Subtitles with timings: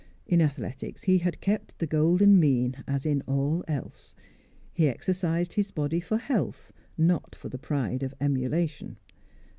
[0.25, 4.15] In athletics he had kept the golden mean, as in all else;
[4.73, 8.97] he exercised his body for health, not for the pride of emulation.